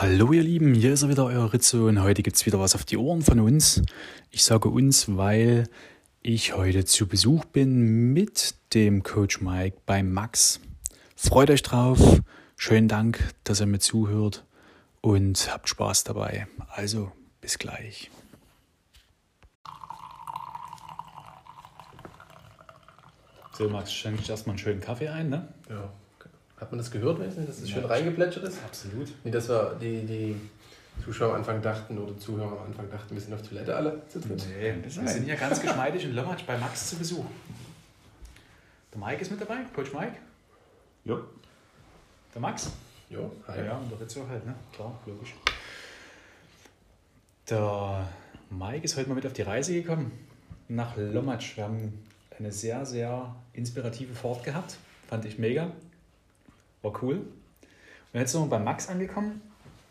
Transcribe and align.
Hallo 0.00 0.32
ihr 0.32 0.44
Lieben, 0.44 0.74
hier 0.74 0.92
ist 0.92 1.02
er 1.02 1.08
wieder, 1.08 1.24
euer 1.24 1.52
Ritzo 1.52 1.88
und 1.88 2.00
heute 2.00 2.22
gibt 2.22 2.36
es 2.36 2.46
wieder 2.46 2.60
was 2.60 2.76
auf 2.76 2.84
die 2.84 2.96
Ohren 2.96 3.20
von 3.20 3.40
uns. 3.40 3.82
Ich 4.30 4.44
sage 4.44 4.68
uns, 4.68 5.16
weil 5.16 5.68
ich 6.22 6.54
heute 6.54 6.84
zu 6.84 7.08
Besuch 7.08 7.44
bin 7.46 8.12
mit 8.12 8.54
dem 8.74 9.02
Coach 9.02 9.40
Mike 9.40 9.78
bei 9.86 10.04
Max. 10.04 10.60
Freut 11.16 11.50
euch 11.50 11.64
drauf, 11.64 11.98
schönen 12.56 12.86
Dank, 12.86 13.34
dass 13.42 13.60
ihr 13.60 13.66
mir 13.66 13.80
zuhört 13.80 14.44
und 15.00 15.52
habt 15.52 15.68
Spaß 15.68 16.04
dabei. 16.04 16.46
Also, 16.68 17.10
bis 17.40 17.58
gleich. 17.58 18.08
So, 23.50 23.68
Max, 23.68 23.92
schenke 23.92 24.22
ich 24.22 24.30
erstmal 24.30 24.52
einen 24.52 24.60
schönen 24.60 24.80
Kaffee 24.80 25.08
ein, 25.08 25.28
ne? 25.28 25.52
Ja. 25.68 25.92
Hat 26.60 26.72
man 26.72 26.78
das 26.78 26.90
gehört, 26.90 27.20
weiß 27.20 27.36
nicht, 27.36 27.48
dass 27.48 27.60
das 27.60 27.70
schön 27.70 27.84
reingeplätschert 27.84 28.44
ist? 28.44 28.58
Absolut. 28.64 29.08
Nicht, 29.24 29.34
dass 29.34 29.48
wir 29.48 29.76
die, 29.80 30.04
die 30.04 30.36
Zuschauer 31.04 31.30
am 31.30 31.36
Anfang 31.36 31.62
dachten 31.62 31.96
oder 31.98 32.18
Zuhörer 32.18 32.60
am 32.60 32.66
Anfang 32.66 32.90
dachten, 32.90 33.14
wir 33.14 33.20
sind 33.20 33.32
auf 33.32 33.42
Toilette 33.42 33.76
alle 33.76 34.02
zu 34.08 34.18
dritt. 34.20 34.44
Nee, 34.58 34.74
wir 34.82 34.90
sind 34.90 35.26
ja 35.26 35.36
ganz 35.36 35.60
geschmeidig 35.62 36.04
in 36.04 36.14
Lommatsch 36.14 36.44
bei 36.46 36.58
Max 36.58 36.90
zu 36.90 36.96
Besuch. 36.96 37.24
Der 38.92 39.00
Mike 39.00 39.22
ist 39.22 39.30
mit 39.30 39.40
dabei, 39.40 39.58
Coach 39.74 39.92
Mike. 39.92 40.16
Ja. 41.04 41.20
Der 42.34 42.40
Max. 42.40 42.72
Ja, 43.08 43.20
hi. 43.46 43.58
Ja, 43.58 43.64
ja, 43.64 43.76
und 43.76 43.90
der 43.90 44.00
Ritzo 44.00 44.26
halt, 44.28 44.44
ne? 44.44 44.54
Klar, 44.72 44.98
logisch. 45.06 45.34
Der 47.48 48.06
Mike 48.50 48.84
ist 48.84 48.96
heute 48.96 49.08
mal 49.08 49.14
mit 49.14 49.26
auf 49.26 49.32
die 49.32 49.42
Reise 49.42 49.72
gekommen 49.74 50.12
nach 50.68 50.96
Lommatsch. 50.96 51.56
Wir 51.56 51.64
haben 51.64 52.04
eine 52.36 52.52
sehr, 52.52 52.84
sehr 52.84 53.34
inspirative 53.52 54.14
Fahrt 54.14 54.44
gehabt. 54.44 54.76
Fand 55.08 55.24
ich 55.24 55.38
mega. 55.38 55.72
War 56.82 57.02
cool. 57.02 57.16
Und 58.12 58.20
jetzt 58.20 58.32
sind 58.32 58.42
wir 58.42 58.48
bei 58.48 58.58
Max 58.58 58.88
angekommen. 58.88 59.40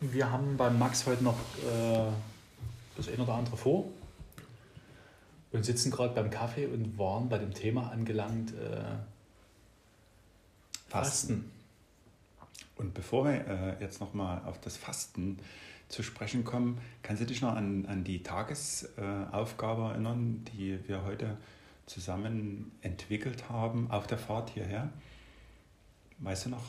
Wir 0.00 0.30
haben 0.30 0.56
beim 0.56 0.78
Max 0.78 1.06
heute 1.06 1.24
noch 1.24 1.38
äh, 1.66 2.10
das 2.96 3.08
eine 3.08 3.22
oder 3.22 3.34
andere 3.34 3.56
vor 3.56 3.84
und 5.52 5.64
sitzen 5.64 5.90
gerade 5.90 6.14
beim 6.14 6.30
Kaffee 6.30 6.66
und 6.66 6.98
waren 6.98 7.28
bei 7.28 7.38
dem 7.38 7.52
Thema 7.52 7.90
angelangt 7.90 8.52
äh, 8.52 8.82
Fasten. 10.88 11.50
Und 12.76 12.94
bevor 12.94 13.24
wir 13.24 13.46
äh, 13.46 13.82
jetzt 13.82 14.00
nochmal 14.00 14.42
auf 14.46 14.60
das 14.60 14.76
Fasten 14.76 15.38
zu 15.88 16.02
sprechen 16.02 16.44
kommen, 16.44 16.78
kannst 17.02 17.22
du 17.22 17.26
dich 17.26 17.42
noch 17.42 17.56
an, 17.56 17.86
an 17.86 18.04
die 18.04 18.22
Tagesaufgabe 18.22 19.82
erinnern, 19.82 20.44
die 20.52 20.78
wir 20.86 21.04
heute 21.04 21.36
zusammen 21.86 22.70
entwickelt 22.82 23.48
haben 23.48 23.90
auf 23.90 24.06
der 24.06 24.18
Fahrt 24.18 24.50
hierher? 24.50 24.90
Weißt 26.18 26.46
du 26.46 26.50
noch, 26.50 26.62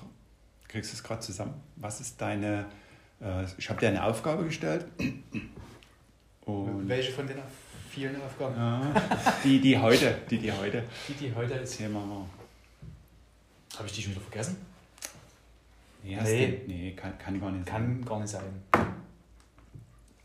kriegst 0.67 0.92
du 0.92 0.95
es 0.95 1.03
gerade 1.03 1.22
zusammen? 1.22 1.55
Was 1.75 2.00
ist 2.02 2.22
deine, 2.22 2.66
äh, 3.22 3.45
ich 3.58 3.69
habe 3.69 3.80
dir 3.80 3.89
eine 3.89 4.03
Aufgabe 4.03 4.44
gestellt. 4.44 4.86
Und 6.45 6.88
Welche 6.88 7.11
von 7.11 7.28
den 7.28 7.38
vielen 7.89 8.16
Aufgaben? 8.22 8.56
Ja, 8.56 8.94
die, 9.44 9.59
die 9.59 9.78
heute, 9.78 10.19
die, 10.30 10.38
die 10.38 10.52
heute. 10.52 10.83
Die, 11.08 11.14
die 11.14 11.33
heute 11.33 11.53
ist. 11.56 11.72
Erzähl 11.72 11.89
mal. 11.89 12.03
Habe 13.75 13.88
ich 13.88 13.94
die 13.94 14.02
schon 14.02 14.11
wieder 14.11 14.22
vergessen? 14.22 14.58
Nee, 16.03 16.17
nee. 16.22 16.61
Nee 16.67 16.94
kann, 16.95 17.17
kann 17.17 17.39
gar 17.39 17.52
nicht 17.52 17.66
kann 17.66 17.81
sein. 17.81 17.97
Kann 17.97 18.06
gar 18.06 18.19
nicht 18.19 18.30
sein. 18.30 18.63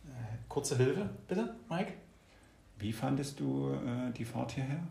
Äh, 0.07 0.13
kurze 0.49 0.77
Hilfe, 0.77 1.09
bitte, 1.27 1.55
Mike. 1.69 1.95
Wie 2.79 2.93
fandest 2.93 3.41
du 3.41 3.73
äh, 3.73 4.13
die 4.13 4.25
Fahrt 4.25 4.53
hierher? 4.53 4.83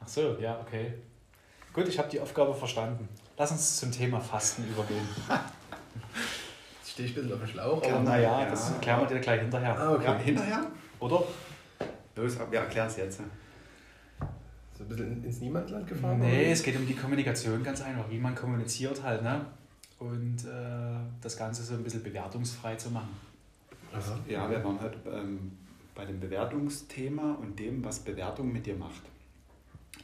Ach 0.00 0.08
so, 0.08 0.36
ja, 0.38 0.60
okay. 0.60 0.94
Gut, 1.76 1.88
ich 1.88 1.98
habe 1.98 2.08
die 2.08 2.18
Aufgabe 2.18 2.54
verstanden. 2.54 3.06
Lass 3.36 3.50
uns 3.50 3.76
zum 3.76 3.92
Thema 3.92 4.18
Fasten 4.18 4.64
übergehen. 4.66 5.06
Jetzt 6.78 6.92
stehe 6.92 7.06
ich 7.06 7.14
ein 7.14 7.22
bisschen 7.22 7.32
auf 7.34 7.40
dem 7.40 7.48
Schlauch. 7.48 7.86
Ja, 7.86 8.00
naja, 8.00 8.40
ja, 8.40 8.48
das 8.48 8.80
klären 8.80 9.00
wir 9.00 9.06
dir 9.06 9.20
gleich 9.20 9.42
hinterher. 9.42 9.78
Ah, 9.78 9.92
okay. 9.92 10.04
Ja, 10.06 10.16
hinterher? 10.16 10.66
Oder? 11.00 11.22
Los, 12.14 12.38
wir 12.50 12.60
erklären 12.60 12.86
es 12.86 12.96
jetzt. 12.96 13.18
So 13.18 14.84
ein 14.84 14.88
bisschen 14.88 15.22
ins 15.22 15.40
Niemandsland 15.42 15.86
gefahren? 15.86 16.18
Nee, 16.18 16.44
oder? 16.44 16.52
es 16.52 16.62
geht 16.62 16.76
um 16.76 16.86
die 16.86 16.94
Kommunikation 16.94 17.62
ganz 17.62 17.82
einfach, 17.82 18.08
wie 18.08 18.18
man 18.18 18.34
kommuniziert 18.34 19.02
halt, 19.02 19.22
ne? 19.22 19.44
Und 19.98 20.46
äh, 20.46 20.96
das 21.20 21.36
Ganze 21.36 21.62
so 21.62 21.74
ein 21.74 21.84
bisschen 21.84 22.02
bewertungsfrei 22.02 22.76
zu 22.76 22.90
machen. 22.90 23.14
Aha. 23.92 24.18
Ja, 24.26 24.48
wir 24.48 24.64
waren 24.64 24.80
halt 24.80 24.96
ähm, 25.12 25.52
bei 25.94 26.06
dem 26.06 26.20
Bewertungsthema 26.20 27.34
und 27.34 27.58
dem, 27.58 27.84
was 27.84 27.98
Bewertung 27.98 28.50
mit 28.50 28.64
dir 28.64 28.76
macht. 28.76 29.02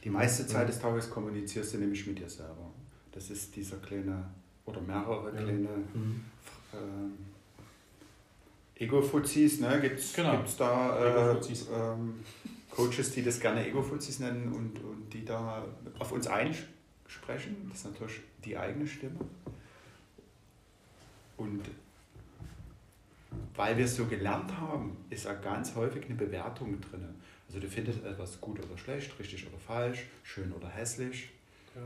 Die 0.03 0.09
meiste 0.09 0.45
Zeit 0.45 0.67
des 0.67 0.79
Tages 0.79 1.09
kommunizierst 1.09 1.73
du 1.73 1.77
nämlich 1.77 2.05
mit 2.05 2.19
dir 2.19 2.29
selber. 2.29 2.71
Das 3.11 3.29
ist 3.29 3.55
dieser 3.55 3.77
kleine 3.77 4.25
oder 4.65 4.81
mehrere 4.81 5.31
kleine 5.31 5.69
äh, 6.73 7.07
Ego-Fuzis, 8.83 9.59
ne? 9.59 9.79
Gibt 9.81 9.99
es 9.99 10.13
genau. 10.13 10.43
da 10.57 11.31
äh, 11.31 11.37
ähm, 11.73 12.15
Coaches, 12.69 13.11
die 13.11 13.23
das 13.23 13.39
gerne 13.39 13.65
Ego-Fuzis 13.67 14.19
nennen 14.19 14.51
und, 14.51 14.83
und 14.83 15.13
die 15.13 15.23
da 15.23 15.63
auf 15.99 16.11
uns 16.11 16.27
einsprechen? 16.27 17.55
Das 17.69 17.79
ist 17.79 17.85
natürlich 17.85 18.21
die 18.43 18.57
eigene 18.57 18.87
Stimme. 18.87 19.19
Und 21.37 21.61
weil 23.55 23.77
wir 23.77 23.85
es 23.85 23.95
so 23.95 24.05
gelernt 24.05 24.55
haben, 24.57 24.97
ist 25.09 25.25
da 25.25 25.33
ganz 25.33 25.75
häufig 25.75 26.05
eine 26.05 26.15
Bewertung 26.15 26.79
drin. 26.81 27.07
Also 27.53 27.67
du 27.67 27.71
findest 27.71 28.03
etwas 28.03 28.41
gut 28.41 28.59
oder 28.65 28.75
schlecht, 28.75 29.19
richtig 29.19 29.45
oder 29.45 29.59
falsch, 29.59 30.07
schön 30.23 30.51
oder 30.53 30.67
hässlich. 30.67 31.29
Ja. 31.75 31.83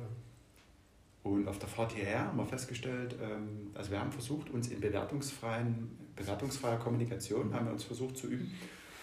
Und 1.30 1.46
auf 1.46 1.60
der 1.60 1.68
Fahrt 1.68 1.92
hierher 1.92 2.22
haben 2.22 2.38
wir 2.38 2.46
festgestellt, 2.46 3.18
ähm, 3.22 3.72
also 3.74 3.92
wir 3.92 4.00
haben 4.00 4.14
versucht, 4.14 4.50
uns 4.50 4.70
in 4.70 4.80
bewertungsfreien, 4.80 5.90
bewertungsfreier 6.16 6.78
Kommunikation, 6.78 7.54
haben 7.54 7.66
wir 7.66 7.74
uns 7.74 7.84
versucht 7.84 8.16
zu 8.18 8.28
üben. 8.28 8.50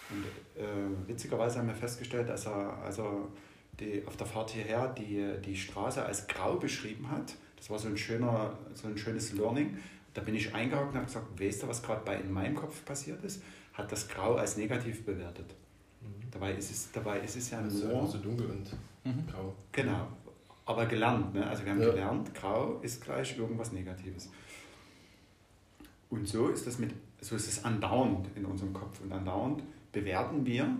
Und 0.08 0.62
äh, 0.62 1.06
witzigerweise 1.06 1.58
haben 1.58 1.69
wir 1.69 1.75
festgestellt, 1.75 2.30
dass 2.30 2.47
er 2.47 2.78
also 2.78 3.28
die, 3.78 4.02
auf 4.06 4.16
der 4.16 4.26
Fahrt 4.26 4.52
hierher 4.52 4.88
die, 4.88 5.34
die 5.44 5.56
Straße 5.56 6.02
als 6.02 6.26
grau 6.28 6.56
beschrieben 6.56 7.10
hat. 7.10 7.34
Das 7.58 7.69
war 7.69 7.78
so 7.78 7.88
ein, 7.88 7.98
schöner, 7.98 8.58
so 8.72 8.88
ein 8.88 8.96
schönes 8.96 9.34
Learning. 9.34 9.76
Da 10.14 10.22
bin 10.22 10.34
ich 10.34 10.54
eingehakt 10.54 10.92
und 10.92 10.94
habe 10.94 11.04
gesagt, 11.04 11.38
weißt 11.38 11.64
du, 11.64 11.69
was 11.69 11.82
gerade 11.82 12.10
in 12.14 12.32
meinem 12.32 12.54
Kopf 12.54 12.86
passiert 12.86 13.22
ist? 13.22 13.42
Hat 13.75 13.92
das 13.92 14.08
Grau 14.08 14.36
als 14.36 14.56
negativ 14.56 15.04
bewertet. 15.04 15.54
Dabei 16.34 16.54
ist 16.54 16.70
es, 16.70 16.90
dabei 16.92 17.20
ist 17.20 17.36
es 17.36 17.50
ja 17.50 17.60
nur. 17.60 18.04
Ist 18.04 18.12
so 18.12 18.18
dunkel 18.18 18.50
und 18.50 18.72
mhm. 19.04 19.26
grau. 19.26 19.54
Genau. 19.72 20.08
Aber 20.66 20.86
gelernt. 20.86 21.32
Ne? 21.32 21.46
Also 21.46 21.64
wir 21.64 21.72
haben 21.72 21.80
ja. 21.80 21.90
gelernt, 21.90 22.34
grau 22.34 22.80
ist 22.80 23.02
gleich 23.02 23.38
irgendwas 23.38 23.72
Negatives. 23.72 24.30
Und 26.10 26.26
so 26.26 26.48
ist 26.48 26.66
das 26.66 26.78
mit, 26.78 26.92
so 27.20 27.36
ist 27.36 27.48
es 27.48 27.64
andauernd 27.64 28.28
in 28.34 28.44
unserem 28.44 28.72
Kopf. 28.72 29.00
Und 29.00 29.12
andauernd 29.12 29.62
bewerten 29.92 30.44
wir 30.44 30.76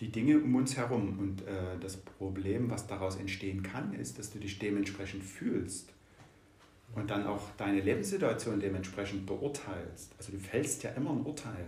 die 0.00 0.12
Dinge 0.12 0.38
um 0.38 0.54
uns 0.54 0.76
herum. 0.76 1.18
Und 1.18 1.42
äh, 1.42 1.78
das 1.80 1.96
Problem, 1.96 2.70
was 2.70 2.86
daraus 2.86 3.16
entstehen 3.16 3.62
kann, 3.62 3.94
ist, 3.94 4.18
dass 4.18 4.30
du 4.30 4.38
dich 4.38 4.58
dementsprechend 4.58 5.24
fühlst 5.24 5.92
und 6.94 7.10
dann 7.10 7.26
auch 7.26 7.42
deine 7.56 7.80
Lebenssituation 7.80 8.60
dementsprechend 8.60 9.24
beurteilst. 9.26 10.14
Also 10.18 10.32
du 10.32 10.38
fällst 10.38 10.82
ja 10.82 10.90
immer 10.90 11.10
ein 11.10 11.24
Urteil. 11.24 11.66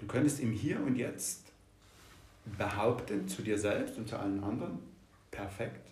Du 0.00 0.06
könntest 0.06 0.40
im 0.40 0.50
Hier 0.50 0.80
und 0.80 0.96
Jetzt 0.96 1.52
behaupten 2.56 3.28
zu 3.28 3.42
dir 3.42 3.58
selbst 3.58 3.98
und 3.98 4.08
zu 4.08 4.18
allen 4.18 4.42
anderen, 4.42 4.78
perfekt, 5.30 5.90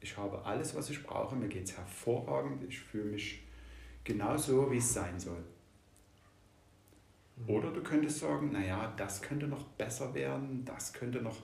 ich 0.00 0.16
habe 0.16 0.42
alles, 0.44 0.76
was 0.76 0.90
ich 0.90 1.02
brauche, 1.02 1.34
mir 1.34 1.48
geht 1.48 1.64
es 1.64 1.76
hervorragend, 1.76 2.62
ich 2.68 2.78
fühle 2.78 3.06
mich 3.06 3.42
genauso, 4.04 4.70
wie 4.70 4.78
es 4.78 4.94
sein 4.94 5.18
soll. 5.18 5.42
Oder 7.48 7.72
du 7.72 7.82
könntest 7.82 8.20
sagen, 8.20 8.52
naja, 8.52 8.92
das 8.96 9.20
könnte 9.20 9.48
noch 9.48 9.64
besser 9.64 10.14
werden, 10.14 10.64
das 10.64 10.92
könnte 10.92 11.20
noch 11.20 11.38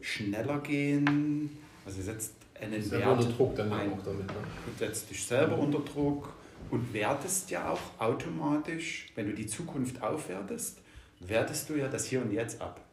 schneller 0.00 0.60
gehen. 0.60 1.58
Also 1.84 2.02
setzt 2.02 2.34
einen 2.60 2.80
selber 2.80 3.06
Wert 3.06 3.20
unter 3.20 3.32
Druck 3.32 3.56
dann 3.56 3.72
ein. 3.72 3.92
auch 3.92 4.02
damit. 4.04 4.26
Ne? 4.28 4.34
Du 4.64 4.78
setzt 4.78 5.10
dich 5.10 5.26
selber 5.26 5.58
unter 5.58 5.80
Druck 5.80 6.32
und 6.70 6.92
wertest 6.92 7.50
ja 7.50 7.68
auch 7.70 7.80
automatisch, 7.98 9.08
wenn 9.16 9.26
du 9.26 9.34
die 9.34 9.46
Zukunft 9.46 10.00
aufwertest, 10.00 10.83
wertest 11.20 11.68
du 11.68 11.74
ja 11.74 11.88
das 11.88 12.06
Hier 12.06 12.22
und 12.22 12.32
Jetzt 12.32 12.60
ab. 12.60 12.84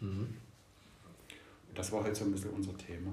Mhm. 0.00 0.34
Das 1.74 1.92
war 1.92 2.02
halt 2.02 2.16
so 2.16 2.24
ein 2.24 2.32
bisschen 2.32 2.50
unser 2.50 2.76
Thema. 2.76 3.12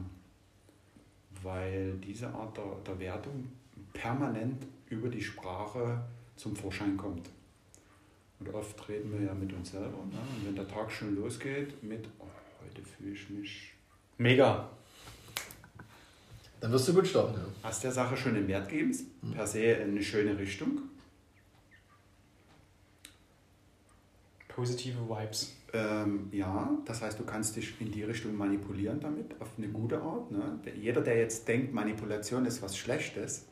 Weil 1.43 1.93
diese 1.97 2.27
Art 2.29 2.57
der, 2.57 2.75
der 2.85 2.99
Wertung 2.99 3.47
permanent 3.93 4.65
über 4.89 5.09
die 5.09 5.21
Sprache 5.21 6.03
zum 6.35 6.55
Vorschein 6.55 6.97
kommt. 6.97 7.29
Und 8.39 8.53
oft 8.53 8.87
reden 8.87 9.11
wir 9.11 9.27
ja 9.27 9.33
mit 9.33 9.51
uns 9.53 9.71
selber. 9.71 9.87
Ne? 9.87 10.19
Und 10.35 10.45
wenn 10.45 10.55
der 10.55 10.67
Tag 10.67 10.91
schon 10.91 11.15
losgeht 11.15 11.81
mit, 11.83 12.07
oh, 12.19 12.25
heute 12.63 12.81
fühle 12.83 13.11
ich 13.11 13.29
mich. 13.29 13.73
Mega. 14.17 14.69
Dann 16.59 16.71
wirst 16.71 16.87
du 16.87 16.93
gut 16.93 17.07
starten. 17.07 17.39
Ja. 17.39 17.45
Hast 17.63 17.83
der 17.83 17.91
Sache 17.91 18.17
schon 18.17 18.35
einen 18.35 18.47
Wert 18.47 18.69
gegeben, 18.69 18.95
per 19.33 19.45
se 19.45 19.77
eine 19.77 20.01
schöne 20.01 20.37
Richtung. 20.37 20.81
Positive 24.57 24.97
Vibes. 25.07 25.55
Ähm, 25.71 26.29
ja, 26.31 26.71
das 26.85 27.03
heißt, 27.03 27.19
du 27.19 27.23
kannst 27.25 27.55
dich 27.55 27.79
in 27.79 27.91
die 27.91 28.01
Richtung 28.03 28.35
manipulieren 28.35 28.99
damit, 28.99 29.39
auf 29.39 29.49
eine 29.55 29.67
gute 29.67 30.01
Art. 30.01 30.31
Ne? 30.31 30.59
Jeder, 30.75 31.01
der 31.01 31.17
jetzt 31.17 31.47
denkt, 31.47 31.73
Manipulation 31.73 32.43
ist 32.45 32.63
was 32.63 32.75
Schlechtes, 32.75 33.45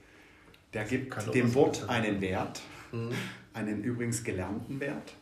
der 0.74 0.84
gibt 0.86 1.16
dem 1.36 1.54
Wort 1.54 1.88
einen 1.90 2.22
Wert, 2.22 2.62
Mhm. 2.92 3.12
einen 3.54 3.84
übrigens 3.84 4.24
gelernten 4.24 4.80
Wert. 4.80 5.14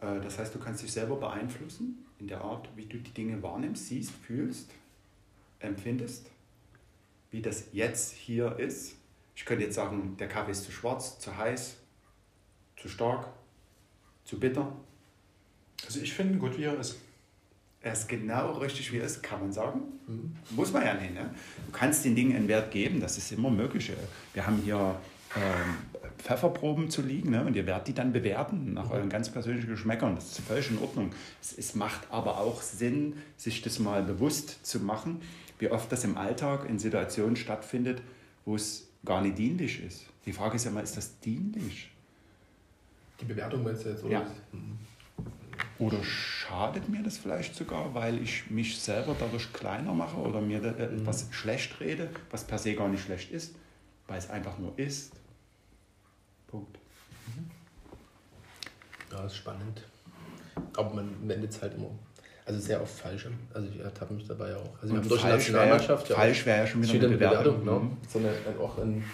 Äh, 0.00 0.20
Das 0.20 0.38
heißt, 0.38 0.54
du 0.54 0.58
kannst 0.58 0.82
dich 0.82 0.92
selber 0.92 1.16
beeinflussen 1.16 2.06
in 2.18 2.28
der 2.28 2.40
Art, 2.40 2.68
wie 2.74 2.86
du 2.86 2.96
die 2.98 3.10
Dinge 3.12 3.42
wahrnimmst, 3.42 3.88
siehst, 3.88 4.12
fühlst, 4.26 4.70
empfindest, 5.60 6.30
wie 7.30 7.42
das 7.42 7.64
jetzt 7.72 8.12
hier 8.14 8.58
ist. 8.58 8.94
Ich 9.36 9.44
könnte 9.44 9.64
jetzt 9.64 9.74
sagen, 9.74 10.16
der 10.18 10.28
Kaffee 10.28 10.52
ist 10.52 10.64
zu 10.64 10.72
schwarz, 10.72 11.18
zu 11.18 11.36
heiß, 11.36 11.76
zu 12.76 12.88
stark, 12.88 13.26
zu 14.24 14.38
bitter. 14.38 14.72
Also 15.84 16.00
ich 16.00 16.12
finde 16.12 16.34
ihn 16.34 16.38
gut, 16.38 16.56
wie 16.58 16.64
er 16.64 16.78
ist. 16.78 16.96
Er 17.80 17.92
ist 17.92 18.08
genau 18.08 18.52
richtig, 18.58 18.92
wie 18.92 18.98
er 18.98 19.04
ist, 19.04 19.22
kann 19.22 19.40
man 19.40 19.52
sagen. 19.52 19.80
Mhm. 20.06 20.36
Muss 20.50 20.72
man 20.72 20.84
ja 20.84 20.94
nicht. 20.94 21.14
Ne? 21.14 21.34
Du 21.66 21.72
kannst 21.72 22.04
den 22.04 22.14
Dingen 22.14 22.36
einen 22.36 22.48
Wert 22.48 22.70
geben, 22.70 23.00
das 23.00 23.18
ist 23.18 23.32
immer 23.32 23.50
möglich. 23.50 23.90
Wir 24.34 24.46
haben 24.46 24.58
hier 24.62 24.96
ähm, 25.34 26.10
Pfefferproben 26.18 26.90
zu 26.90 27.02
liegen 27.02 27.30
ne? 27.30 27.44
und 27.44 27.56
ihr 27.56 27.66
werdet 27.66 27.88
die 27.88 27.94
dann 27.94 28.12
bewerten 28.12 28.74
nach 28.74 28.90
euren 28.90 29.08
ganz 29.08 29.30
persönlichen 29.30 29.68
Geschmäckern. 29.68 30.14
Das 30.14 30.26
ist 30.26 30.40
völlig 30.40 30.70
in 30.70 30.78
Ordnung. 30.78 31.10
Es, 31.40 31.56
es 31.56 31.74
macht 31.74 32.02
aber 32.10 32.38
auch 32.38 32.62
Sinn, 32.62 33.14
sich 33.36 33.62
das 33.62 33.78
mal 33.78 34.02
bewusst 34.02 34.64
zu 34.64 34.80
machen, 34.80 35.20
wie 35.58 35.68
oft 35.68 35.90
das 35.90 36.04
im 36.04 36.16
Alltag 36.16 36.68
in 36.68 36.78
Situationen 36.78 37.36
stattfindet, 37.36 38.02
wo 38.44 38.54
es 38.54 38.88
gar 39.04 39.22
nicht 39.22 39.38
dienlich 39.38 39.82
ist. 39.84 40.06
Die 40.26 40.32
Frage 40.32 40.56
ist 40.56 40.64
ja 40.64 40.70
mal, 40.70 40.82
ist 40.82 40.96
das 40.96 41.18
dienlich? 41.20 41.91
Die 43.22 43.26
Bewertung 43.26 43.62
meinst 43.62 43.84
du 43.84 43.88
jetzt, 43.90 44.04
oder? 44.04 44.12
Ja. 44.12 44.26
Mhm. 44.52 44.78
Oder 45.78 46.02
schadet 46.04 46.88
mir 46.88 47.02
das 47.02 47.18
vielleicht 47.18 47.54
sogar, 47.54 47.94
weil 47.94 48.22
ich 48.22 48.50
mich 48.50 48.78
selber 48.78 49.16
dadurch 49.18 49.52
kleiner 49.52 49.92
mache 49.94 50.16
oder 50.16 50.40
mir 50.40 50.62
äh, 50.62 50.94
etwas 50.94 51.28
schlecht 51.30 51.80
rede, 51.80 52.10
was 52.30 52.44
per 52.44 52.58
se 52.58 52.74
gar 52.74 52.88
nicht 52.88 53.02
schlecht 53.04 53.30
ist, 53.32 53.54
weil 54.06 54.18
es 54.18 54.28
einfach 54.30 54.58
nur 54.58 54.78
ist. 54.78 55.12
Punkt. 56.46 56.78
Ja, 59.10 59.24
ist 59.24 59.36
spannend. 59.36 59.82
Aber 60.76 60.94
man 60.94 61.08
wendet 61.28 61.50
es 61.50 61.62
halt 61.62 61.74
immer. 61.74 61.90
Also 62.44 62.60
sehr 62.60 62.82
oft 62.82 62.92
falsch. 62.98 63.26
Also 63.54 63.68
ich 63.68 63.80
ertappe 63.80 64.14
mich 64.14 64.26
dabei 64.26 64.56
auch. 64.56 64.74
Also 64.80 64.94
wir 64.94 65.00
haben 65.00 65.08
die 65.08 65.08
falsch 65.10 65.22
wäre 65.22 65.36
Nationalmannschaft 65.36 66.08
ja 66.08 66.16
falsch 66.16 66.46
wär 66.46 66.56
ja 66.56 66.66
schon 66.66 66.82
wieder 66.82 66.94
eine 66.94 67.06
eine 67.06 67.16
Bewertung, 67.16 67.60
Bewertung. 67.60 67.88
ne? 67.88 67.96
sondern 68.08 68.34
ein, 68.34 68.58
auch 68.58 68.78
ein, 68.78 69.04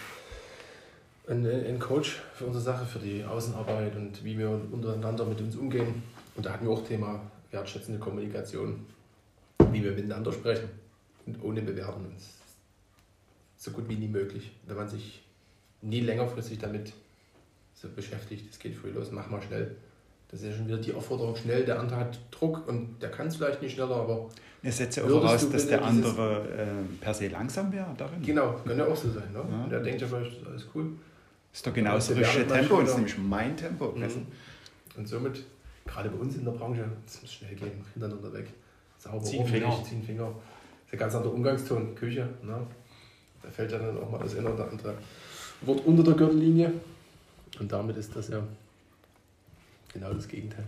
ein, 1.29 1.47
ein 1.47 1.79
Coach 1.79 2.21
für 2.35 2.47
unsere 2.47 2.63
Sache, 2.63 2.85
für 2.87 2.99
die 2.99 3.25
Außenarbeit 3.25 3.97
und 3.97 4.25
wie 4.25 4.39
wir 4.39 4.51
untereinander 4.51 5.25
mit 5.25 5.41
uns 5.41 5.57
umgehen. 5.57 6.03
Und 6.35 6.47
da 6.47 6.53
hatten 6.53 6.67
wir 6.67 6.73
auch 6.73 6.87
Thema 6.87 7.21
wertschätzende 7.51 7.99
Kommunikation, 7.99 8.87
wie 9.71 9.83
wir 9.83 9.93
miteinander 9.93 10.33
sprechen 10.33 10.69
und 11.27 11.43
ohne 11.43 11.63
das 11.63 11.75
ist 13.59 13.65
so 13.65 13.71
gut 13.73 13.89
wie 13.89 13.97
nie 13.97 14.09
möglich, 14.09 14.53
wenn 14.67 14.77
man 14.77 14.89
sich 14.89 15.23
nie 15.83 16.01
längerfristig 16.01 16.59
damit 16.59 16.93
so 17.75 17.89
beschäftigt. 17.89 18.47
Es 18.51 18.59
geht 18.59 18.75
früh 18.75 18.91
los, 18.91 19.09
mach 19.11 19.29
mal 19.29 19.43
schnell. 19.43 19.77
Das 20.31 20.41
ist 20.41 20.47
ja 20.47 20.53
schon 20.55 20.67
wieder 20.69 20.79
die 20.79 20.93
Aufforderung 20.93 21.35
schnell. 21.37 21.65
Der 21.65 21.81
andere 21.81 21.99
hat 21.99 22.19
Druck 22.31 22.69
und 22.69 23.01
der 23.03 23.11
kann 23.11 23.29
es 23.29 23.37
vielleicht 23.37 23.63
nicht 23.63 23.75
schneller, 23.75 23.97
aber 23.97 24.29
Es 24.63 24.77
setzt 24.77 24.97
ja 24.97 25.05
auch 25.05 25.09
voraus, 25.09 25.51
dass 25.51 25.67
der 25.67 25.85
andere 25.85 26.49
äh, 26.53 26.67
per 27.01 27.15
se 27.15 27.29
langsam 27.29 27.73
wäre 27.73 27.95
darin. 27.97 28.23
genau, 28.23 28.61
kann 28.65 28.79
ja 28.79 28.87
auch 28.87 28.97
so 28.97 29.11
sein. 29.11 29.33
Ne? 29.33 29.43
Ja. 29.51 29.65
Und 29.65 29.71
der 29.71 29.81
denkt 29.81 30.01
ja 30.01 30.07
vielleicht, 30.07 30.33
das 30.33 30.41
ist 30.43 30.47
alles 30.47 30.67
cool. 30.75 30.93
Ist 31.53 31.67
doch 31.67 31.75
genau 31.75 31.95
das 31.95 32.09
Der 32.09 32.17
richtige 32.17 32.47
Tempo, 32.47 32.81
das 32.81 32.91
ist 32.91 32.97
nämlich 32.97 33.19
mein 33.19 33.57
Tempo. 33.57 33.93
Mhm. 33.93 34.27
Und 34.97 35.07
somit, 35.09 35.45
gerade 35.87 36.09
bei 36.11 36.19
uns 36.19 36.37
in 36.37 36.45
der 36.45 36.53
Branche, 36.53 36.89
es 37.07 37.23
muss 37.23 37.33
schnell 37.33 37.55
gehen, 37.55 37.85
hintereinander 37.95 38.33
weg. 38.33 38.49
Sauber, 38.99 39.23
Ziehen 39.25 39.47
Finger. 39.47 39.83
ziehen 39.85 40.03
Finger. 40.03 40.27
Das 40.27 40.87
ist 40.87 40.93
ein 40.93 40.99
ganz 40.99 41.15
anderer 41.15 41.35
Umgangston, 41.35 41.95
Küche. 41.95 42.29
Ne? 42.43 42.67
Da 43.43 43.51
fällt 43.51 43.73
ja 43.73 43.79
dann 43.79 43.97
auch 43.99 44.11
mal 44.11 44.19
das 44.19 44.37
eine 44.37 44.53
oder 44.53 44.69
andere 44.71 44.95
Wort 45.63 45.85
unter 45.87 46.03
der 46.03 46.15
Gürtellinie. 46.15 46.73
Und 47.59 47.71
damit 47.71 47.97
ist 47.97 48.15
das 48.15 48.29
ja 48.29 48.43
genau 49.93 50.13
das 50.13 50.29
Gegenteil. 50.29 50.67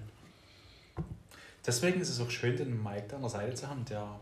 Deswegen 1.67 2.01
ist 2.01 2.09
es 2.09 2.21
auch 2.21 2.31
schön, 2.31 2.57
den 2.57 2.83
Mike 2.83 3.07
da 3.09 3.17
an 3.17 3.23
der 3.23 3.31
Seite 3.31 3.55
zu 3.55 3.69
haben, 3.69 3.85
der, 3.85 4.19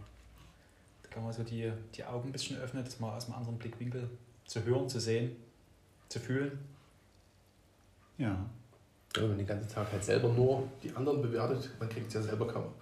der 1.04 1.10
kann 1.10 1.22
man 1.22 1.32
so 1.32 1.44
die, 1.44 1.72
die 1.94 2.04
Augen 2.04 2.28
ein 2.28 2.32
bisschen 2.32 2.58
öffnet, 2.58 2.86
das 2.86 2.98
mal 2.98 3.16
aus 3.16 3.26
einem 3.26 3.34
anderen 3.36 3.58
Blickwinkel 3.58 4.08
zu 4.44 4.64
hören, 4.64 4.88
zu 4.88 4.98
sehen, 4.98 5.36
zu 6.08 6.20
fühlen. 6.20 6.58
Ja. 8.16 8.28
Ja, 9.16 9.22
wenn 9.22 9.28
man 9.28 9.38
den 9.38 9.46
ganzen 9.46 9.68
Tag 9.68 9.90
halt 9.90 10.04
selber 10.04 10.28
nur 10.28 10.68
die 10.82 10.92
anderen 10.94 11.22
bewertet, 11.22 11.70
man 11.78 11.88
kriegt 11.88 12.08
es 12.08 12.14
ja 12.14 12.22
selber 12.22 12.46
kaum 12.46 12.64
ab. 12.64 12.80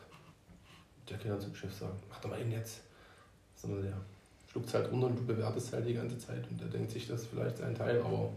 Der 1.08 1.19
kann 1.19 1.31
dann 1.31 1.40
zum 1.40 1.55
Chef 1.55 1.73
sagen, 1.73 1.96
mach 2.08 2.20
doch 2.20 2.31
mal 2.31 2.40
eben 2.40 2.50
jetzt. 2.50 2.81
Sondern 3.55 3.82
der 3.82 3.93
schluckt 4.50 4.67
es 4.67 4.75
halt 4.75 4.90
runter 4.90 5.06
und 5.06 5.19
du 5.19 5.25
bewertest 5.25 5.73
halt 5.73 5.87
die 5.87 5.94
ganze 5.94 6.19
Zeit. 6.19 6.46
Und 6.50 6.61
der 6.61 6.69
denkt 6.69 6.90
sich 6.90 7.06
das 7.06 7.26
vielleicht 7.26 7.61
ein 7.62 7.75
Teil, 7.75 8.00
aber 8.00 8.31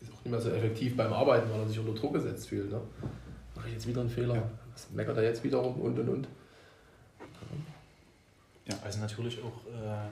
ist 0.00 0.12
auch 0.12 0.24
nicht 0.24 0.30
mehr 0.30 0.40
so 0.40 0.50
effektiv 0.50 0.96
beim 0.96 1.12
Arbeiten, 1.12 1.50
weil 1.50 1.60
er 1.60 1.68
sich 1.68 1.78
unter 1.78 1.94
Druck 1.94 2.14
gesetzt 2.14 2.48
fühlt. 2.48 2.70
Ne? 2.70 2.80
Mache 3.54 3.68
ich 3.68 3.74
jetzt 3.74 3.86
wieder 3.86 4.00
einen 4.00 4.10
Fehler? 4.10 4.34
Ja. 4.34 4.50
Was 4.72 4.90
meckert 4.90 5.16
er 5.16 5.22
jetzt 5.22 5.42
wieder 5.44 5.58
rum 5.58 5.80
und 5.80 5.98
und 5.98 6.08
und? 6.08 6.28
Also 8.82 9.00
natürlich 9.00 9.40
auch 9.42 9.66
äh, 9.66 10.08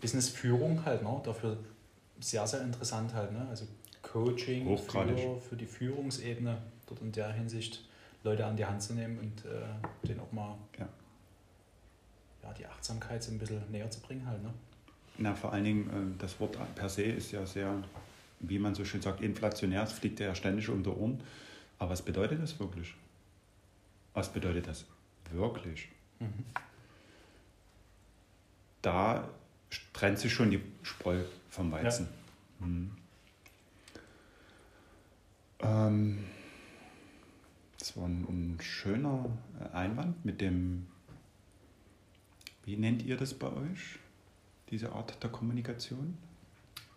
Businessführung 0.00 0.84
halt, 0.84 1.02
ne? 1.02 1.20
dafür 1.24 1.56
sehr, 2.20 2.46
sehr 2.46 2.62
interessant 2.62 3.14
halt. 3.14 3.32
Ne? 3.32 3.46
Also 3.48 3.66
Coaching 4.02 4.76
für, 4.78 5.40
für 5.40 5.56
die 5.56 5.66
Führungsebene, 5.66 6.58
dort 6.86 7.00
in 7.00 7.12
der 7.12 7.32
Hinsicht 7.32 7.84
Leute 8.22 8.44
an 8.44 8.56
die 8.56 8.64
Hand 8.64 8.82
zu 8.82 8.94
nehmen 8.94 9.18
und 9.18 9.44
äh, 9.44 10.06
denen 10.06 10.20
auch 10.20 10.32
mal 10.32 10.56
Ja. 10.78 10.88
ja, 12.42 12.52
die 12.52 12.66
Achtsamkeit 12.66 13.22
so 13.22 13.32
ein 13.32 13.38
bisschen 13.38 13.62
näher 13.70 13.90
zu 13.90 14.00
bringen 14.00 14.26
halt. 14.26 14.42
Ne? 14.42 14.52
Na, 15.18 15.34
vor 15.34 15.52
allen 15.52 15.64
Dingen, 15.64 16.14
äh, 16.16 16.18
das 16.20 16.38
Wort 16.40 16.56
per 16.74 16.88
se 16.88 17.02
ist 17.02 17.32
ja 17.32 17.46
sehr, 17.46 17.72
wie 18.40 18.58
man 18.58 18.74
so 18.74 18.84
schön 18.84 19.00
sagt, 19.02 19.20
inflationär. 19.20 19.82
Es 19.82 19.92
fliegt 19.92 20.20
ja 20.20 20.34
ständig 20.34 20.68
um 20.68 20.82
die 20.82 20.90
Ohren. 20.90 21.20
Aber 21.78 21.90
was 21.90 22.02
bedeutet 22.02 22.42
das 22.42 22.58
wirklich? 22.58 22.94
Was 24.14 24.32
bedeutet 24.32 24.66
das 24.66 24.86
wirklich? 25.30 25.88
Mhm. 26.20 26.44
Da 28.82 29.28
trennt 29.92 30.18
sich 30.18 30.32
schon 30.32 30.50
die 30.50 30.60
Spreu 30.82 31.22
vom 31.50 31.72
Weizen. 31.72 32.08
Mhm. 32.60 32.90
Ähm, 35.60 36.24
das 37.78 37.96
war 37.96 38.04
ein, 38.06 38.22
ein 38.28 38.58
schöner 38.60 39.26
äh, 39.60 39.74
Einwand 39.74 40.24
mit 40.24 40.40
dem, 40.40 40.86
wie 42.64 42.76
nennt 42.76 43.02
ihr 43.02 43.16
das 43.16 43.34
bei 43.34 43.48
euch? 43.48 43.98
Diese 44.70 44.92
Art 44.92 45.22
der 45.22 45.30
Kommunikation? 45.30 46.18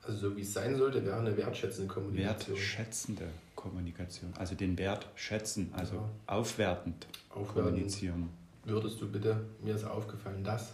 Also 0.01 0.29
so 0.29 0.37
wie 0.37 0.41
es 0.41 0.53
sein 0.53 0.75
sollte, 0.75 1.05
wäre 1.05 1.19
eine 1.19 1.35
wertschätzende 1.37 1.93
Kommunikation. 1.93 2.55
Wertschätzende 2.55 3.29
Kommunikation. 3.55 4.33
Also 4.37 4.55
den 4.55 4.77
Wert 4.77 5.07
schätzen, 5.15 5.71
also 5.75 5.95
Ja. 5.95 6.09
aufwertend 6.25 7.05
Aufwertend. 7.29 7.53
kommunizieren. 7.53 8.29
Würdest 8.63 8.99
du 9.01 9.11
bitte, 9.11 9.45
mir 9.61 9.75
ist 9.75 9.83
aufgefallen, 9.83 10.43
dass 10.43 10.73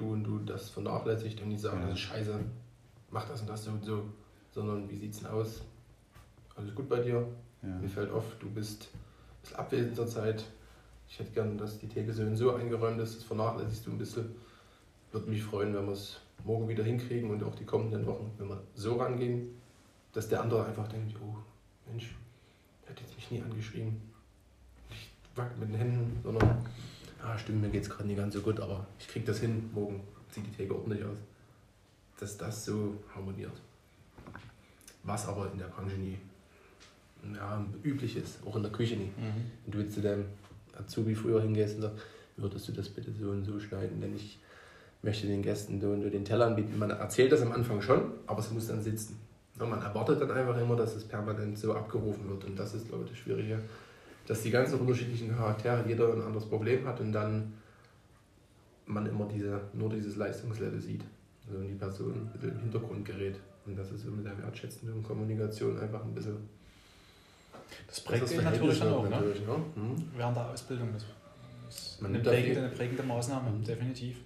du 0.00 0.12
und 0.12 0.24
du 0.24 0.38
das 0.40 0.70
vernachlässigt 0.70 1.40
und 1.42 1.48
nicht 1.48 1.60
sagen, 1.60 1.80
Ja. 1.80 1.86
das 1.88 1.94
ist 1.94 2.00
scheiße, 2.00 2.38
mach 3.10 3.28
das 3.28 3.40
und 3.42 3.48
das 3.50 3.64
so 3.64 3.70
und 3.70 3.84
so, 3.84 4.04
sondern 4.50 4.88
wie 4.90 4.96
sieht's 4.96 5.18
denn 5.18 5.28
aus? 5.28 5.62
Alles 6.56 6.74
gut 6.74 6.88
bei 6.88 7.00
dir? 7.00 7.26
Ja. 7.62 7.68
Mir 7.68 7.88
fällt 7.88 8.10
auf, 8.10 8.24
du 8.40 8.50
bist 8.50 8.88
bisschen 9.42 9.56
abwesend 9.56 9.96
zur 9.96 10.06
Zeit. 10.06 10.44
Ich 11.08 11.18
hätte 11.18 11.30
gern, 11.32 11.56
dass 11.58 11.78
die 11.78 11.88
Theke 11.88 12.12
so 12.12 12.22
und 12.22 12.36
so 12.36 12.54
eingeräumt 12.54 13.00
ist, 13.00 13.16
das 13.16 13.24
vernachlässigst 13.24 13.86
du 13.86 13.90
ein 13.92 13.98
bisschen. 13.98 14.34
Würde 15.12 15.28
mich 15.28 15.42
freuen, 15.42 15.74
wenn 15.74 15.86
wir 15.86 15.92
es 15.92 16.20
morgen 16.44 16.68
wieder 16.68 16.84
hinkriegen 16.84 17.30
und 17.30 17.42
auch 17.42 17.54
die 17.54 17.64
kommenden 17.64 18.06
Wochen, 18.06 18.30
wenn 18.38 18.48
wir 18.48 18.62
so 18.74 18.96
rangehen, 18.96 19.48
dass 20.12 20.28
der 20.28 20.42
andere 20.42 20.64
einfach 20.66 20.88
denkt, 20.88 21.16
oh 21.22 21.36
Mensch, 21.88 22.14
der 22.84 22.90
hat 22.90 23.00
jetzt 23.00 23.16
mich 23.16 23.30
nie 23.30 23.42
angeschrieben. 23.42 24.00
Ich 24.90 25.10
wack 25.34 25.58
mit 25.58 25.68
den 25.70 25.76
Händen, 25.76 26.20
sondern, 26.22 26.64
ah 27.22 27.38
stimmt, 27.38 27.62
mir 27.62 27.68
geht 27.68 27.82
es 27.82 27.90
gerade 27.90 28.06
nicht 28.06 28.16
ganz 28.16 28.34
so 28.34 28.40
gut, 28.40 28.60
aber 28.60 28.86
ich 28.98 29.08
krieg 29.08 29.24
das 29.26 29.40
hin, 29.40 29.70
morgen 29.72 30.02
sieht 30.30 30.46
die 30.46 30.50
Theke 30.50 30.74
ordentlich 30.74 31.04
aus. 31.04 31.18
Dass 32.18 32.36
das 32.36 32.64
so 32.64 32.96
harmoniert. 33.14 33.52
Was 35.02 35.26
aber 35.26 35.50
in 35.52 35.58
der 35.58 35.66
Branche 35.66 35.96
nie 35.96 36.18
ja, 37.34 37.64
üblich 37.82 38.16
ist, 38.16 38.38
auch 38.46 38.56
in 38.56 38.62
der 38.62 38.72
Küche 38.72 38.96
nicht. 38.96 39.16
Mhm. 39.18 39.50
Und 39.66 39.74
du 39.74 39.78
jetzt 39.80 39.94
zu 39.94 40.00
deinem 40.00 40.26
Azubi 40.78 41.14
früher 41.14 41.40
hingehst 41.42 41.76
und 41.76 41.82
sagst, 41.82 41.98
würdest 42.36 42.68
du 42.68 42.72
das 42.72 42.88
bitte 42.88 43.12
so 43.12 43.30
und 43.30 43.44
so 43.44 43.58
schneiden, 43.60 44.00
denn 44.00 44.14
ich 44.14 44.38
möchte 45.02 45.26
den 45.26 45.42
Gästen 45.42 45.80
so 45.80 45.90
und 45.90 46.02
so 46.02 46.10
den 46.10 46.24
Teller 46.24 46.46
anbieten. 46.46 46.78
Man 46.78 46.90
erzählt 46.90 47.32
das 47.32 47.42
am 47.42 47.52
Anfang 47.52 47.80
schon, 47.80 48.12
aber 48.26 48.40
es 48.40 48.50
muss 48.50 48.66
dann 48.66 48.82
sitzen. 48.82 49.18
Ja, 49.58 49.66
man 49.66 49.80
erwartet 49.82 50.20
dann 50.20 50.30
einfach 50.30 50.58
immer, 50.60 50.76
dass 50.76 50.94
es 50.94 51.04
permanent 51.04 51.58
so 51.58 51.74
abgerufen 51.74 52.28
wird. 52.28 52.44
Und 52.44 52.58
das 52.58 52.74
ist, 52.74 52.88
glaube 52.88 53.04
ich, 53.04 53.10
das 53.10 53.18
Schwierige, 53.18 53.60
dass 54.30 54.42
die 54.42 54.50
ganzen 54.52 54.78
unterschiedlichen 54.78 55.36
Charaktere, 55.36 55.84
jeder 55.88 56.12
ein 56.12 56.22
anderes 56.22 56.46
Problem 56.48 56.86
hat 56.86 57.00
und 57.00 57.10
dann 57.10 57.52
man 58.86 59.04
immer 59.06 59.26
diese, 59.26 59.60
nur 59.72 59.90
dieses 59.90 60.14
Leistungslevel 60.14 60.80
sieht. 60.80 61.02
Also 61.48 61.60
die 61.60 61.74
Person 61.74 62.12
ein 62.14 62.30
bisschen 62.32 62.52
im 62.52 62.60
Hintergrund 62.60 63.04
gerät. 63.04 63.34
Und 63.66 63.76
das 63.76 63.90
ist 63.90 64.04
so 64.04 64.10
mit 64.12 64.24
der 64.24 64.38
wertschätzenden 64.40 65.02
Kommunikation 65.02 65.80
einfach 65.80 66.04
ein 66.04 66.14
bisschen 66.14 66.36
Das 67.88 68.00
prägt 68.02 68.28
Verhältnis 68.28 68.44
natürlich 68.44 68.78
dann 68.78 68.92
auch, 68.92 69.02
ne? 69.02 69.10
natürlich, 69.10 69.40
ne? 69.44 69.56
Mhm. 69.74 70.04
Während 70.16 70.36
der 70.36 70.48
Ausbildung. 70.48 70.88
Das 70.94 71.76
ist 71.76 72.00
Man 72.00 72.14
eine 72.14 72.22
prägende, 72.22 72.60
eine 72.60 72.68
prägende 72.70 73.02
Maßnahme, 73.02 73.50
Mhm. 73.50 73.64
definitiv. 73.64 74.16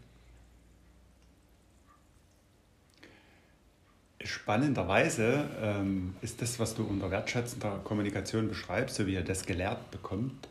Spannenderweise 4.44 5.48
ähm, 5.62 6.16
ist 6.20 6.42
das, 6.42 6.58
was 6.58 6.74
du 6.74 6.84
unter 6.84 7.10
wertschätzender 7.10 7.80
Kommunikation 7.82 8.46
beschreibst, 8.46 8.96
so 8.96 9.06
wie 9.06 9.14
er 9.14 9.22
das 9.22 9.46
gelehrt 9.46 9.90
bekommt, 9.90 10.48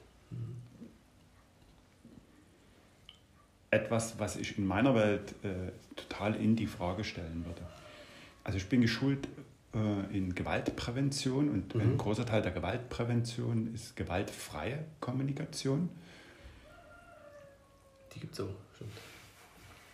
etwas, 3.70 4.18
was 4.18 4.36
ich 4.38 4.58
in 4.58 4.66
meiner 4.66 4.96
Welt 4.96 5.36
äh, 5.44 5.72
total 5.96 6.34
in 6.38 6.56
die 6.56 6.66
Frage 6.66 7.04
stellen 7.04 7.46
würde. 7.46 7.62
Also 8.44 8.58
ich 8.58 8.68
bin 8.68 8.82
geschult 8.82 9.28
äh, 9.76 10.18
in 10.18 10.34
Gewaltprävention 10.34 11.50
und 11.50 11.76
ein 11.76 11.92
Mhm. 11.94 11.98
großer 12.00 12.26
Teil 12.26 12.42
der 12.42 12.52
Gewaltprävention 12.52 13.76
ist 13.76 13.96
gewaltfreie 13.96 14.80
Kommunikation. 15.02 15.90
Die 18.16 18.20
gibt 18.22 18.34
es 18.34 18.40
auch, 18.40 18.50
stimmt. 18.76 18.92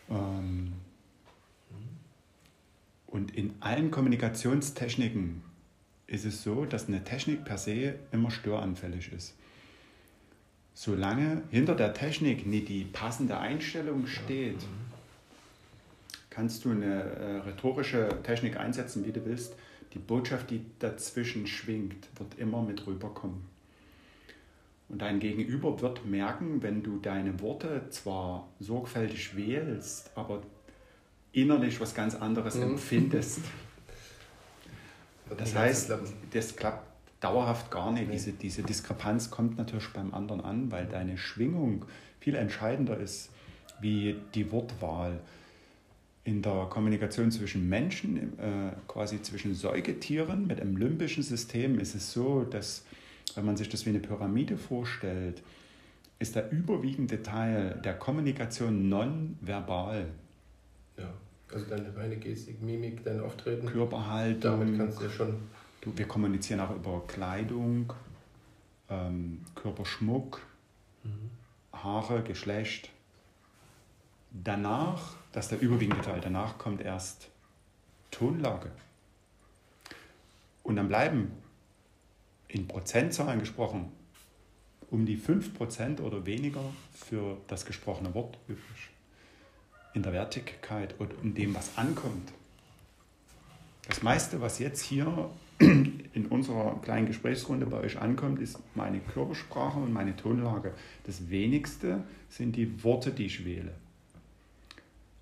Ähm, 0.10 0.72
und 3.09 3.35
in 3.35 3.55
allen 3.59 3.91
Kommunikationstechniken 3.91 5.41
ist 6.07 6.25
es 6.25 6.43
so, 6.43 6.65
dass 6.65 6.87
eine 6.87 7.03
Technik 7.03 7.43
per 7.43 7.57
se 7.57 7.95
immer 8.11 8.31
störanfällig 8.31 9.11
ist. 9.11 9.35
Solange 10.73 11.43
hinter 11.49 11.75
der 11.75 11.93
Technik 11.93 12.45
nicht 12.45 12.69
die 12.69 12.85
passende 12.85 13.37
Einstellung 13.37 14.07
steht, 14.07 14.65
kannst 16.29 16.63
du 16.63 16.71
eine 16.71 17.01
äh, 17.01 17.37
rhetorische 17.39 18.09
Technik 18.23 18.57
einsetzen, 18.57 19.05
wie 19.05 19.11
du 19.11 19.25
willst. 19.25 19.55
Die 19.93 19.99
Botschaft, 19.99 20.51
die 20.51 20.61
dazwischen 20.77 21.47
schwingt, 21.47 22.07
wird 22.17 22.37
immer 22.37 22.61
mit 22.61 22.85
rüberkommen. 22.85 23.41
Und 24.87 25.01
dein 25.01 25.19
Gegenüber 25.19 25.81
wird 25.81 26.05
merken, 26.05 26.63
wenn 26.63 26.81
du 26.81 26.97
deine 26.99 27.39
Worte 27.41 27.87
zwar 27.89 28.47
sorgfältig 28.59 29.35
wählst, 29.35 30.11
aber 30.15 30.41
innerlich 31.31 31.79
was 31.79 31.93
ganz 31.93 32.15
anderes 32.15 32.55
Mhm. 32.55 32.63
empfindest. 32.63 33.39
Das 35.38 35.53
heißt, 35.55 35.91
das 36.31 36.55
klappt 36.55 36.88
dauerhaft 37.19 37.69
gar 37.69 37.91
nicht. 37.91 38.07
Nee. 38.07 38.13
Diese, 38.13 38.31
diese 38.31 38.63
Diskrepanz 38.63 39.29
kommt 39.29 39.57
natürlich 39.57 39.89
beim 39.89 40.13
anderen 40.13 40.41
an, 40.41 40.71
weil 40.71 40.86
deine 40.88 41.17
Schwingung 41.17 41.86
viel 42.19 42.36
entscheidender 42.36 42.98
ist 42.98 43.29
wie 43.79 44.15
die 44.33 44.51
Wortwahl. 44.51 45.19
In 46.24 46.41
der 46.41 46.65
Kommunikation 46.69 47.31
zwischen 47.31 47.69
Menschen, 47.69 48.38
äh, 48.39 48.71
quasi 48.88 49.21
zwischen 49.21 49.53
Säugetieren 49.55 50.48
mit 50.48 50.59
einem 50.59 50.77
limbischen 50.77 51.24
System, 51.24 51.79
ist 51.79 51.95
es 51.95 52.12
so, 52.12 52.43
dass, 52.43 52.83
wenn 53.36 53.45
man 53.45 53.55
sich 53.55 53.69
das 53.69 53.86
wie 53.86 53.89
eine 53.89 54.00
Pyramide 54.00 54.57
vorstellt, 54.57 55.41
ist 56.19 56.36
der 56.36 56.51
überwiegende 56.51 57.21
Teil 57.24 57.79
der 57.83 57.93
Kommunikation 57.93 58.89
nonverbal. 58.89 60.07
Ja, 61.00 61.13
also 61.53 61.65
deine 61.65 61.89
Beine, 61.89 62.18
Gestik, 62.18 62.62
Mimik, 62.62 63.03
dein 63.03 63.20
Auftreten. 63.20 63.68
Körperhaltung. 63.68 64.60
Damit 64.60 64.77
kannst 64.77 65.00
du 65.00 65.06
ja 65.06 65.10
schon. 65.10 65.36
Du, 65.82 65.98
wir 65.98 66.08
kommunizieren 66.08 66.60
auch 66.60 66.75
über 66.75 67.01
Kleidung, 67.08 67.94
ähm, 68.89 69.41
Körperschmuck, 69.56 70.41
Haare, 71.72 72.22
Geschlecht. 72.24 72.89
Danach, 74.32 75.15
das 75.32 75.46
ist 75.46 75.51
der 75.51 75.62
überwiegende 75.62 76.01
Teil, 76.01 76.20
danach 76.22 76.58
kommt 76.58 76.82
erst 76.82 77.29
Tonlage. 78.12 78.72
Und 80.63 80.75
dann 80.75 80.88
bleiben 80.88 81.32
in 82.48 82.68
Prozentzahlen 82.68 83.39
gesprochen 83.39 83.91
um 84.91 85.06
die 85.06 85.18
5% 85.18 86.01
oder 86.01 86.25
weniger 86.25 86.63
für 86.94 87.38
das 87.48 87.65
gesprochene 87.65 88.13
Wort 88.13 88.38
übrig. 88.48 88.89
In 90.00 90.03
der 90.03 90.13
Wertigkeit 90.13 90.96
und 90.98 91.12
in 91.22 91.34
dem, 91.34 91.53
was 91.53 91.77
ankommt. 91.77 92.32
Das 93.86 94.01
meiste, 94.01 94.39
was 94.39 94.58
jetzt 94.58 94.79
hier 94.82 95.29
in 95.60 96.25
unserer 96.29 96.79
kleinen 96.82 97.06
Gesprächsrunde 97.06 97.65
bei 97.65 97.82
euch 97.82 98.00
ankommt, 98.00 98.39
ist 98.39 98.60
meine 98.75 99.01
Körpersprache 99.01 99.77
und 99.77 99.91
meine 99.91 100.15
Tonlage. 100.15 100.74
Das 101.03 101.29
wenigste 101.29 102.01
sind 102.29 102.56
die 102.56 102.82
Worte, 102.82 103.12
die 103.12 103.25
ich 103.25 103.44
wähle. 103.44 103.74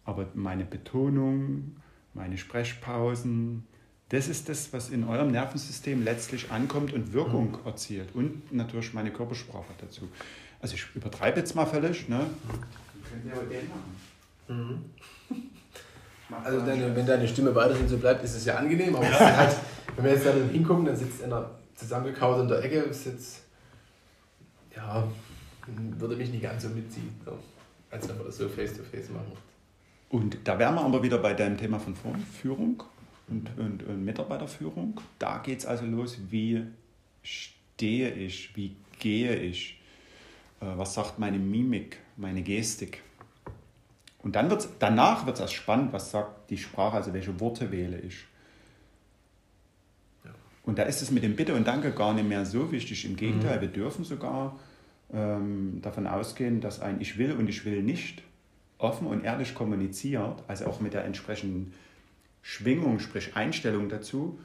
Aber 0.06 0.28
meine 0.36 0.64
Betonung, 0.64 1.76
meine 2.14 2.38
Sprechpausen, 2.38 3.66
das 4.10 4.28
ist 4.28 4.48
das, 4.48 4.72
was 4.74 4.92
in 4.92 5.06
eurem 5.06 5.32
Nervensystem 5.32 6.04
letztlich 6.04 6.52
ankommt 6.52 6.94
und 6.94 7.14
Wirkung 7.14 7.58
erzielt. 7.66 8.14
Und 8.14 8.54
natürlich 8.54 8.94
meine 8.94 9.10
Körpersprache 9.10 9.74
dazu. 9.82 10.08
Also 10.62 10.76
ich 10.76 10.86
übertreibe 10.94 11.40
jetzt 11.40 11.56
mal 11.56 11.66
völlig. 11.66 12.08
Ne? 12.08 12.30
Könnt 13.10 13.26
ihr 13.26 13.34
aber 13.34 13.42
den 13.48 13.68
machen. 13.70 14.17
Macht 16.30 16.46
Also 16.46 16.66
deine, 16.66 16.96
wenn 16.96 17.06
deine 17.06 17.27
Stimme 17.27 17.54
weiterhin 17.56 17.88
so 17.88 17.98
bleibt, 17.98 18.24
ist 18.24 18.36
es 18.36 18.46
ja 18.46 18.56
angenehm. 18.56 18.96
Aber 18.96 19.08
halt, 19.08 19.56
wenn 19.96 20.06
wir 20.06 20.12
jetzt 20.12 20.25
da 20.25 20.32
dann 20.32 20.50
hingucken, 20.50 20.86
dann 20.86 20.96
sitzt 20.96 21.24
einer 21.24 21.50
zusammengekaut 21.75 22.42
in 22.42 22.48
der 22.48 22.63
Ecke, 22.63 22.80
ist 22.80 23.06
jetzt, 23.06 23.44
ja, 24.75 25.08
würde 25.98 26.16
mich 26.16 26.30
nicht 26.32 26.44
ganz 26.44 26.63
so 26.63 26.70
mitziehen. 26.70 27.10
So, 27.24 27.38
als 27.92 28.10
wenn 28.10 28.18
wir 28.18 28.25
das 28.25 28.38
so 28.38 28.50
face-to-face 28.50 29.10
machen. 29.10 29.32
Und 30.10 30.38
da 30.44 30.58
wären 30.58 30.75
wir 30.75 30.82
aber 30.82 31.04
wieder 31.04 31.18
bei 31.18 31.34
deinem 31.34 31.58
Thema 31.58 31.80
von 31.80 31.96
vorn, 31.96 32.20
Führung 32.20 32.84
und, 33.27 33.50
und, 33.58 33.84
und 33.84 34.06
Mitarbeiterführung. 34.06 35.00
Da 35.20 35.39
geht 35.39 35.60
es 35.60 35.66
also 35.66 35.86
los, 35.86 36.18
wie 36.30 36.63
stehe 37.24 38.12
ich, 38.12 38.56
wie 38.56 38.75
gehe 39.00 39.36
ich, 39.36 39.82
äh, 40.62 40.66
was 40.75 40.94
sagt 40.94 41.20
meine 41.20 41.38
Mimik, 41.38 41.98
meine 42.16 42.42
Gestik. 42.42 43.04
Und 44.20 44.36
dann 44.36 44.50
wird's, 44.50 44.68
danach 44.80 45.26
wird 45.26 45.36
es 45.36 45.42
erst 45.42 45.54
spannend, 45.54 45.94
was 45.94 46.12
sagt 46.12 46.50
die 46.50 46.58
Sprache, 46.58 46.98
also 46.98 47.14
welche 47.14 47.40
Worte 47.40 47.72
wähle 47.72 48.00
ich. 48.00 48.26
Ja. 50.26 50.32
Und 50.64 50.80
da 50.80 50.84
ist 50.84 51.02
es 51.02 51.12
mit 51.12 51.24
dem 51.24 51.36
Bitte 51.36 51.54
und 51.54 51.68
Danke 51.68 51.92
gar 51.92 52.14
nicht 52.14 52.28
mehr 52.28 52.46
so 52.46 52.72
wichtig. 52.72 53.06
Im 53.06 53.16
Gegenteil, 53.16 53.62
wir 53.62 53.68
dürfen 53.68 54.04
sogar 54.04 54.58
ähm, 55.14 55.80
davon 55.82 56.08
ausgehen, 56.08 56.62
dass 56.62 56.80
ein 56.80 57.00
Ich 57.00 57.18
will 57.18 57.34
und 57.34 57.48
ich 57.48 57.64
will 57.64 57.84
nicht 57.84 58.24
offen 58.80 59.08
und 59.08 59.24
ehrlich 59.24 59.56
kommuniziert, 59.56 60.44
also 60.48 60.68
auch 60.68 60.80
mit 60.80 60.94
der 60.94 61.06
entsprechenden 61.06 61.74
Schwingung, 62.42 63.00
sprich 63.00 63.36
Einstellung 63.36 63.90
dazu, 63.90 64.40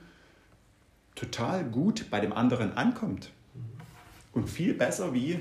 total 1.15 1.65
gut 1.65 2.07
bei 2.11 2.21
dem 2.21 2.33
anderen 2.33 2.77
ankommt. 2.77 3.31
Und 4.33 4.49
viel 4.49 4.75
besser 4.75 5.13
wie 5.13 5.41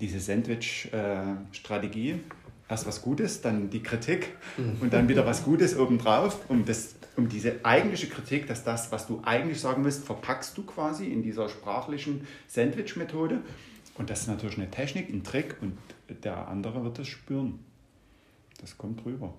diese 0.00 0.20
Sandwich-Strategie. 0.20 2.20
Erst 2.68 2.86
was 2.86 3.00
Gutes, 3.02 3.40
dann 3.42 3.70
die 3.70 3.82
Kritik 3.82 4.36
und 4.80 4.92
dann 4.92 5.08
wieder 5.08 5.24
was 5.24 5.44
Gutes 5.44 5.78
obendrauf, 5.78 6.50
um, 6.50 6.64
das, 6.64 6.96
um 7.16 7.28
diese 7.28 7.64
eigentliche 7.64 8.08
Kritik, 8.08 8.48
dass 8.48 8.64
das, 8.64 8.90
was 8.90 9.06
du 9.06 9.22
eigentlich 9.24 9.60
sagen 9.60 9.84
willst, 9.84 10.04
verpackst 10.04 10.56
du 10.58 10.64
quasi 10.64 11.06
in 11.06 11.22
dieser 11.22 11.48
sprachlichen 11.48 12.26
Sandwich-Methode. 12.48 13.40
Und 13.94 14.10
das 14.10 14.22
ist 14.22 14.26
natürlich 14.26 14.58
eine 14.58 14.70
Technik, 14.70 15.08
ein 15.10 15.22
Trick 15.22 15.56
und 15.60 15.78
der 16.24 16.48
andere 16.48 16.82
wird 16.82 16.98
das 16.98 17.06
spüren. 17.06 17.60
Das 18.60 18.76
kommt 18.76 19.04
rüber. 19.04 19.32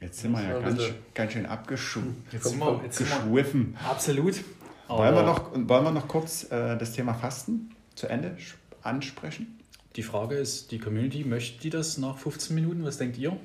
Jetzt 0.00 0.20
sind 0.20 0.32
wir 0.32 0.42
ja 0.42 0.60
ganz, 0.60 0.82
ganz 1.14 1.32
schön 1.32 1.46
abgeschwiffen. 1.46 2.24
Jetzt 2.30 2.44
sind 2.44 2.58
wir, 2.58 2.80
jetzt 2.84 2.96
sind 2.98 3.08
wir 3.08 3.18
Geschwiffen. 3.20 3.76
absolut. 3.88 4.44
Wollen 4.88 5.14
wir, 5.14 5.22
noch, 5.22 5.52
wollen 5.54 5.84
wir 5.84 5.90
noch 5.92 6.08
kurz 6.08 6.44
äh, 6.50 6.76
das 6.76 6.92
Thema 6.92 7.14
Fasten 7.14 7.70
zu 7.94 8.06
Ende 8.08 8.36
sch- 8.38 8.54
ansprechen? 8.84 9.58
Die 9.96 10.02
Frage 10.02 10.36
ist, 10.36 10.72
die 10.72 10.78
Community, 10.78 11.24
möchte 11.24 11.60
die 11.60 11.70
das 11.70 11.98
nach 11.98 12.18
15 12.18 12.54
Minuten? 12.54 12.84
Was 12.84 12.98
denkt 12.98 13.16
ihr? 13.18 13.36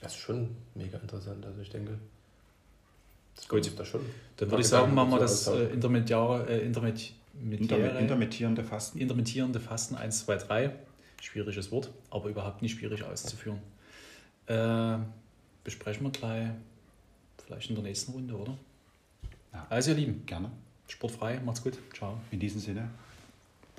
Das 0.00 0.12
ist 0.12 0.20
schon 0.20 0.48
mega 0.74 0.98
interessant. 0.98 1.44
Also 1.44 1.60
ich 1.60 1.70
denke, 1.70 1.98
das 3.36 3.48
Gut. 3.48 3.78
da 3.78 3.84
schon. 3.84 4.00
Dann 4.36 4.50
würde 4.50 4.62
ich 4.62 4.68
sagen, 4.68 4.94
machen 4.94 5.10
wir 5.10 5.18
das 5.18 5.46
äh, 5.46 5.66
intermediäre, 5.66 6.46
äh, 6.48 6.64
intermediäre, 6.64 7.98
intermittierende 7.98 8.64
Fasten. 8.64 8.98
intermittierende 8.98 9.60
Fasten 9.60 9.94
1, 9.94 10.24
2, 10.26 10.36
3. 10.36 10.74
Schwieriges 11.20 11.70
Wort, 11.70 11.90
aber 12.10 12.28
überhaupt 12.28 12.62
nicht 12.62 12.78
schwierig 12.78 13.04
auszuführen. 13.04 13.60
Äh, 14.46 14.98
besprechen 15.62 16.04
wir 16.04 16.10
gleich 16.10 16.48
vielleicht 17.44 17.68
in 17.68 17.76
der 17.76 17.84
nächsten 17.84 18.12
Runde, 18.12 18.34
oder? 18.34 18.56
Ja. 19.52 19.66
Also 19.70 19.90
ihr 19.90 19.98
Lieben, 19.98 20.26
Gerne. 20.26 20.50
sportfrei, 20.88 21.40
macht's 21.44 21.62
gut, 21.62 21.78
ciao. 21.94 22.18
In 22.32 22.40
diesem 22.40 22.60
Sinne. 22.60 22.90